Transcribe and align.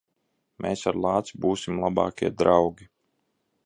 Mēs 0.65 0.85
ar 0.93 0.97
lāci 1.05 1.37
būsim 1.45 1.79
labākie 1.87 2.35
draugi. 2.43 2.93